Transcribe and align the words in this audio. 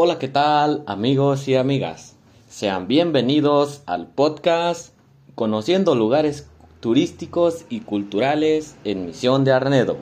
Hola, 0.00 0.20
¿qué 0.20 0.28
tal 0.28 0.84
amigos 0.86 1.48
y 1.48 1.56
amigas? 1.56 2.14
Sean 2.48 2.86
bienvenidos 2.86 3.82
al 3.84 4.06
podcast 4.06 4.94
Conociendo 5.34 5.96
lugares 5.96 6.46
turísticos 6.78 7.64
y 7.68 7.80
culturales 7.80 8.76
en 8.84 9.06
Misión 9.06 9.42
de 9.42 9.50
Arnedo. 9.50 9.96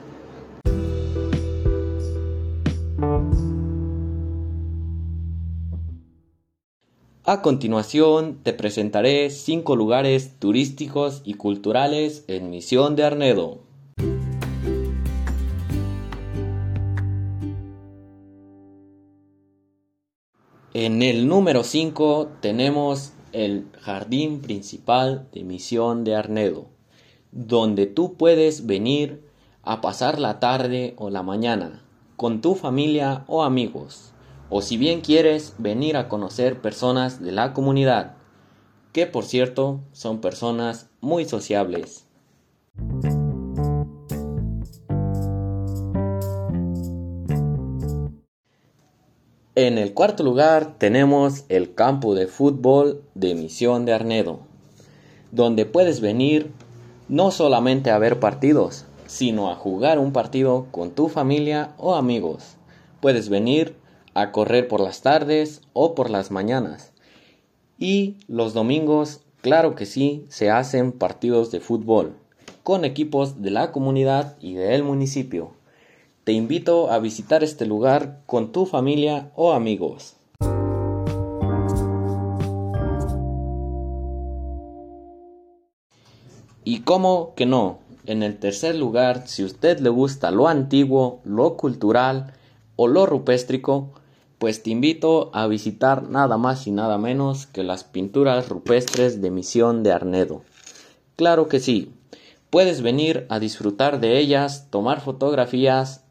A 7.23 7.41
continuación 7.41 8.37
te 8.43 8.53
presentaré 8.53 9.31
cinco 9.31 9.75
lugares 9.75 10.37
turísticos 10.37 11.23
y 11.25 11.33
culturales 11.33 12.23
en 12.27 12.51
Misión 12.51 12.95
de 12.95 13.03
Arnedo. 13.03 13.66
En 20.79 21.01
el 21.01 21.27
número 21.27 21.63
5 21.63 22.33
tenemos 22.39 23.11
el 23.31 23.65
jardín 23.81 24.41
principal 24.41 25.27
de 25.33 25.43
Misión 25.43 26.03
de 26.03 26.15
Arnedo, 26.15 26.67
donde 27.31 27.87
tú 27.87 28.13
puedes 28.13 28.67
venir 28.67 29.23
a 29.63 29.81
pasar 29.81 30.19
la 30.19 30.39
tarde 30.39 30.93
o 30.97 31.09
la 31.09 31.23
mañana 31.23 31.83
con 32.15 32.41
tu 32.41 32.53
familia 32.53 33.23
o 33.25 33.41
amigos, 33.41 34.11
o 34.51 34.61
si 34.61 34.77
bien 34.77 35.01
quieres 35.01 35.55
venir 35.57 35.97
a 35.97 36.07
conocer 36.09 36.61
personas 36.61 37.23
de 37.23 37.31
la 37.31 37.53
comunidad, 37.53 38.13
que 38.93 39.07
por 39.07 39.25
cierto 39.25 39.79
son 39.93 40.21
personas 40.21 40.91
muy 41.01 41.25
sociables. 41.25 42.05
En 49.59 49.79
el 49.79 49.95
cuarto 49.95 50.21
lugar 50.21 50.75
tenemos 50.77 51.45
el 51.49 51.73
campo 51.73 52.13
de 52.13 52.27
fútbol 52.27 53.01
de 53.15 53.33
Misión 53.33 53.85
de 53.85 53.93
Arnedo, 53.93 54.41
donde 55.31 55.65
puedes 55.65 55.99
venir 55.99 56.51
no 57.09 57.31
solamente 57.31 57.89
a 57.89 57.97
ver 57.97 58.19
partidos, 58.19 58.85
sino 59.07 59.49
a 59.49 59.55
jugar 59.55 59.97
un 59.97 60.13
partido 60.13 60.67
con 60.69 60.91
tu 60.91 61.09
familia 61.09 61.73
o 61.79 61.95
amigos. 61.95 62.57
Puedes 63.01 63.29
venir 63.29 63.75
a 64.13 64.31
correr 64.31 64.67
por 64.67 64.79
las 64.79 65.01
tardes 65.01 65.61
o 65.73 65.95
por 65.95 66.11
las 66.11 66.29
mañanas. 66.29 66.91
Y 67.79 68.17
los 68.27 68.53
domingos, 68.53 69.21
claro 69.41 69.73
que 69.73 69.87
sí, 69.87 70.27
se 70.29 70.51
hacen 70.51 70.91
partidos 70.91 71.49
de 71.49 71.61
fútbol 71.61 72.13
con 72.61 72.85
equipos 72.85 73.41
de 73.41 73.49
la 73.49 73.71
comunidad 73.71 74.37
y 74.39 74.53
del 74.53 74.83
municipio. 74.83 75.53
Te 76.27 76.33
invito 76.33 76.91
a 76.91 76.99
visitar 76.99 77.41
este 77.41 77.65
lugar 77.65 78.21
con 78.25 78.51
tu 78.51 78.65
familia 78.65 79.31
o 79.37 79.53
amigos. 79.53 80.17
Y 86.65 86.81
cómo 86.81 87.33
que 87.33 87.45
no, 87.45 87.79
en 88.05 88.23
el 88.23 88.39
tercer 88.39 88.75
lugar, 88.75 89.25
si 89.29 89.45
usted 89.45 89.79
le 89.79 89.87
gusta 89.87 90.29
lo 90.31 90.49
antiguo, 90.49 91.21
lo 91.23 91.55
cultural 91.55 92.33
o 92.75 92.89
lo 92.89 93.05
rupéstrico, 93.05 93.93
pues 94.37 94.63
te 94.63 94.71
invito 94.71 95.31
a 95.33 95.47
visitar 95.47 96.09
nada 96.09 96.35
más 96.35 96.67
y 96.67 96.71
nada 96.71 96.97
menos 96.97 97.45
que 97.45 97.63
las 97.63 97.85
pinturas 97.85 98.49
rupestres 98.49 99.21
de 99.21 99.31
Misión 99.31 99.81
de 99.81 99.93
Arnedo. 99.93 100.41
Claro 101.15 101.47
que 101.47 101.61
sí, 101.61 101.93
puedes 102.49 102.81
venir 102.81 103.25
a 103.29 103.39
disfrutar 103.39 104.01
de 104.01 104.17
ellas, 104.19 104.67
tomar 104.69 104.99
fotografías 104.99 106.03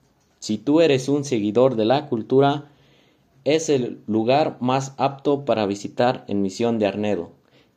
si 0.46 0.58
tú 0.58 0.80
eres 0.80 1.08
un 1.08 1.24
seguidor 1.24 1.74
de 1.74 1.84
la 1.84 2.06
cultura, 2.06 2.70
es 3.42 3.68
el 3.68 3.98
lugar 4.06 4.58
más 4.60 4.94
apto 4.96 5.44
para 5.44 5.66
visitar 5.66 6.24
en 6.28 6.40
Misión 6.40 6.78
de 6.78 6.86
Arnedo. 6.86 7.30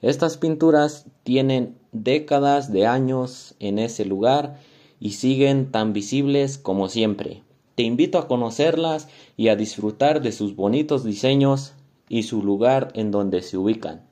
Estas 0.03 0.37
pinturas 0.37 1.07
tienen 1.23 1.79
décadas 1.93 2.71
de 2.71 2.85
años 2.85 3.55
en 3.59 3.79
ese 3.79 4.05
lugar 4.05 4.59
y 4.99 5.13
siguen 5.13 5.71
tan 5.71 5.93
visibles 5.93 6.59
como 6.59 6.89
siempre. 6.89 7.41
Te 7.73 7.81
invito 7.81 8.19
a 8.19 8.27
conocerlas 8.27 9.07
y 9.35 9.47
a 9.47 9.55
disfrutar 9.55 10.21
de 10.21 10.31
sus 10.31 10.55
bonitos 10.55 11.03
diseños 11.03 11.73
y 12.07 12.21
su 12.21 12.43
lugar 12.43 12.91
en 12.93 13.09
donde 13.09 13.41
se 13.41 13.57
ubican. 13.57 14.08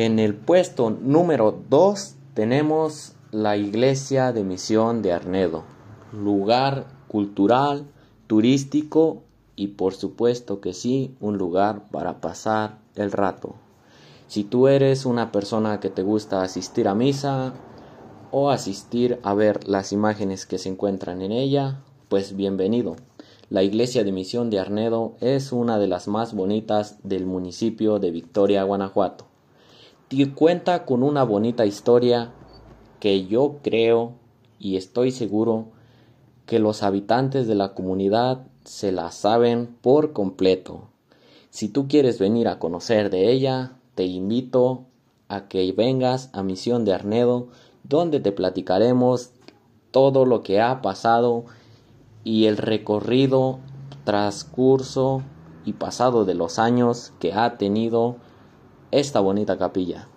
En 0.00 0.18
el 0.18 0.34
puesto 0.34 0.88
número 0.88 1.62
2 1.68 2.14
tenemos 2.32 3.12
la 3.32 3.58
iglesia 3.58 4.32
de 4.32 4.44
misión 4.44 5.02
de 5.02 5.12
Arnedo, 5.12 5.64
lugar 6.10 6.86
cultural, 7.06 7.84
turístico 8.26 9.24
y 9.56 9.66
por 9.66 9.92
supuesto 9.92 10.62
que 10.62 10.72
sí, 10.72 11.14
un 11.20 11.36
lugar 11.36 11.90
para 11.90 12.22
pasar 12.22 12.78
el 12.94 13.12
rato. 13.12 13.56
Si 14.26 14.42
tú 14.42 14.68
eres 14.68 15.04
una 15.04 15.32
persona 15.32 15.80
que 15.80 15.90
te 15.90 16.00
gusta 16.00 16.42
asistir 16.42 16.88
a 16.88 16.94
misa 16.94 17.52
o 18.30 18.48
asistir 18.48 19.20
a 19.22 19.34
ver 19.34 19.68
las 19.68 19.92
imágenes 19.92 20.46
que 20.46 20.56
se 20.56 20.70
encuentran 20.70 21.20
en 21.20 21.32
ella, 21.32 21.82
pues 22.08 22.34
bienvenido. 22.34 22.96
La 23.50 23.62
iglesia 23.62 24.02
de 24.02 24.12
misión 24.12 24.48
de 24.48 24.60
Arnedo 24.60 25.16
es 25.20 25.52
una 25.52 25.78
de 25.78 25.88
las 25.88 26.08
más 26.08 26.32
bonitas 26.32 26.96
del 27.02 27.26
municipio 27.26 27.98
de 27.98 28.10
Victoria, 28.10 28.62
Guanajuato 28.62 29.29
cuenta 30.34 30.84
con 30.84 31.02
una 31.02 31.22
bonita 31.22 31.66
historia 31.66 32.32
que 32.98 33.26
yo 33.26 33.58
creo 33.62 34.12
y 34.58 34.76
estoy 34.76 35.12
seguro 35.12 35.66
que 36.46 36.58
los 36.58 36.82
habitantes 36.82 37.46
de 37.46 37.54
la 37.54 37.74
comunidad 37.74 38.46
se 38.64 38.90
la 38.90 39.12
saben 39.12 39.76
por 39.80 40.12
completo. 40.12 40.88
Si 41.50 41.68
tú 41.68 41.86
quieres 41.86 42.18
venir 42.18 42.48
a 42.48 42.58
conocer 42.58 43.08
de 43.10 43.30
ella, 43.30 43.76
te 43.94 44.04
invito 44.04 44.84
a 45.28 45.46
que 45.46 45.70
vengas 45.72 46.28
a 46.32 46.42
Misión 46.42 46.84
de 46.84 46.92
Arnedo, 46.92 47.46
donde 47.84 48.18
te 48.18 48.32
platicaremos 48.32 49.30
todo 49.92 50.26
lo 50.26 50.42
que 50.42 50.60
ha 50.60 50.82
pasado 50.82 51.44
y 52.24 52.46
el 52.46 52.56
recorrido, 52.56 53.60
transcurso 54.04 55.22
y 55.64 55.74
pasado 55.74 56.24
de 56.24 56.34
los 56.34 56.58
años 56.58 57.12
que 57.20 57.32
ha 57.32 57.58
tenido 57.58 58.16
esta 58.90 59.20
bonita 59.20 59.56
capilla. 59.58 60.08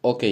Ok, 0.00 0.24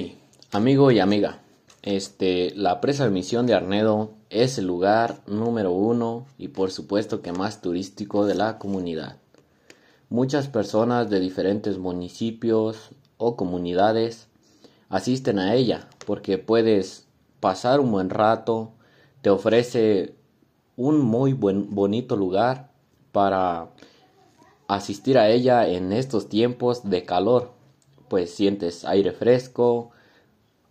amigo 0.52 0.90
y 0.90 1.00
amiga, 1.00 1.42
este, 1.82 2.52
la 2.54 2.80
presa 2.80 3.04
de 3.04 3.10
misión 3.10 3.46
de 3.46 3.54
Arnedo 3.54 4.10
es 4.30 4.58
el 4.58 4.66
lugar 4.66 5.20
número 5.26 5.72
uno 5.72 6.26
y 6.38 6.48
por 6.48 6.70
supuesto 6.70 7.20
que 7.20 7.32
más 7.32 7.60
turístico 7.60 8.26
de 8.26 8.34
la 8.34 8.58
comunidad. 8.58 9.16
Muchas 10.08 10.48
personas 10.48 11.10
de 11.10 11.20
diferentes 11.20 11.78
municipios 11.78 12.90
o 13.18 13.36
comunidades 13.36 14.28
asisten 14.88 15.38
a 15.38 15.54
ella 15.54 15.88
porque 16.06 16.38
puedes 16.38 17.05
pasar 17.46 17.78
un 17.78 17.92
buen 17.92 18.10
rato, 18.10 18.72
te 19.22 19.30
ofrece 19.30 20.16
un 20.76 21.00
muy 21.00 21.32
buen, 21.32 21.72
bonito 21.76 22.16
lugar 22.16 22.72
para 23.12 23.68
asistir 24.66 25.16
a 25.16 25.28
ella 25.28 25.68
en 25.68 25.92
estos 25.92 26.28
tiempos 26.28 26.90
de 26.90 27.04
calor, 27.04 27.52
pues 28.08 28.34
sientes 28.34 28.84
aire 28.84 29.12
fresco, 29.12 29.92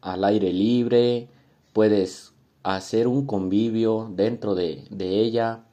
al 0.01 0.25
aire 0.25 0.51
libre, 0.51 1.29
puedes 1.71 2.33
hacer 2.61 3.07
un 3.07 3.25
convivio 3.25 4.09
dentro 4.11 4.53
de, 4.53 4.83
de 4.89 5.21
ella. 5.21 5.63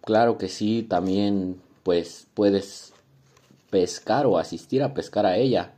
Claro 0.00 0.38
que 0.38 0.48
sí, 0.48 0.82
también 0.82 1.60
pues 1.84 2.26
puedes 2.34 2.94
pescar 3.70 4.26
o 4.26 4.38
asistir 4.38 4.82
a 4.82 4.92
pescar 4.92 5.24
a 5.24 5.36
ella. 5.36 5.74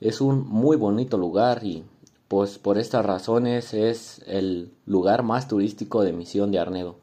Es 0.00 0.20
un 0.20 0.48
muy 0.48 0.76
bonito 0.76 1.16
lugar 1.16 1.62
y 1.62 1.84
pues 2.28 2.58
por 2.58 2.78
estas 2.78 3.04
razones 3.04 3.74
es 3.74 4.22
el 4.26 4.72
lugar 4.86 5.22
más 5.22 5.48
turístico 5.48 6.02
de 6.02 6.12
Misión 6.12 6.50
de 6.50 6.58
Arnedo. 6.58 6.96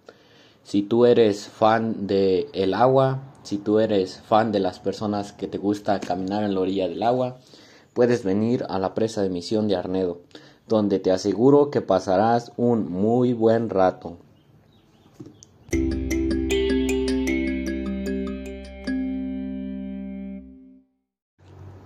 Si 0.64 0.82
tú 0.84 1.06
eres 1.06 1.48
fan 1.48 2.08
de 2.08 2.48
el 2.54 2.74
agua, 2.74 3.20
si 3.44 3.58
tú 3.58 3.80
eres 3.80 4.22
fan 4.22 4.52
de 4.52 4.60
las 4.60 4.80
personas 4.80 5.32
que 5.34 5.48
te 5.48 5.58
gusta 5.58 6.00
caminar 6.00 6.44
en 6.44 6.54
la 6.54 6.62
orilla 6.62 6.88
del 6.88 7.04
agua, 7.04 7.38
puedes 7.94 8.24
venir 8.24 8.66
a 8.70 8.80
la 8.80 8.94
presa 8.94 9.22
de 9.22 9.30
Misión 9.30 9.68
de 9.68 9.76
Arnedo, 9.76 10.22
donde 10.68 11.00
te 11.00 11.12
aseguro 11.12 11.72
que 11.72 11.82
pasarás 11.82 12.52
un 12.58 12.92
muy 12.92 13.34
buen 13.34 13.70
rato. 13.70 14.18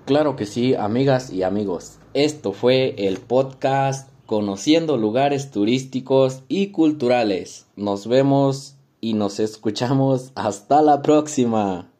Claro 0.05 0.35
que 0.35 0.45
sí, 0.45 0.75
amigas 0.75 1.31
y 1.33 1.41
amigos. 1.41 1.97
Esto 2.13 2.53
fue 2.53 3.07
el 3.07 3.17
podcast 3.17 4.09
Conociendo 4.25 4.97
lugares 4.97 5.51
turísticos 5.51 6.41
y 6.47 6.67
culturales. 6.67 7.67
Nos 7.75 8.07
vemos 8.07 8.75
y 8.99 9.13
nos 9.13 9.39
escuchamos 9.39 10.31
hasta 10.35 10.81
la 10.81 11.03
próxima. 11.03 11.91